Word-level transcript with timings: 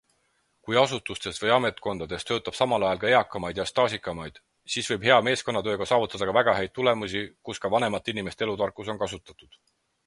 Kui 0.67 0.77
asutustes 0.83 1.41
või 1.43 1.51
ametkondades 1.55 2.25
töötab 2.29 2.57
samal 2.59 2.85
ajal 2.87 3.01
ka 3.03 3.11
eakamaid 3.11 3.61
ja 3.63 3.67
staažikamaid, 3.73 4.41
siis 4.77 4.91
võib 4.93 5.07
hea 5.09 5.21
meeskonnatööga 5.29 5.91
saavutada 5.93 6.31
ka 6.33 6.37
väga 6.43 6.59
häid 6.63 6.75
tulemusi, 6.81 7.25
kus 7.51 7.65
ka 7.67 7.75
vanemate 7.77 8.17
inimeste 8.17 8.49
elutarkus 8.49 8.93
on 8.97 9.05
kasutatud! 9.07 9.63